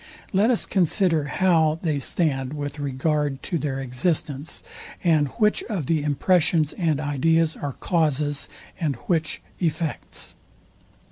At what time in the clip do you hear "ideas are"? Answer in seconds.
6.99-7.73